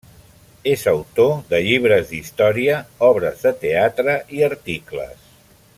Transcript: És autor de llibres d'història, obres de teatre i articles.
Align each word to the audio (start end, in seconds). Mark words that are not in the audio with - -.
És 0.69 0.85
autor 0.91 1.35
de 1.51 1.59
llibres 1.67 2.09
d'història, 2.13 2.79
obres 3.09 3.45
de 3.49 3.53
teatre 3.67 4.17
i 4.39 4.45
articles. 4.49 5.33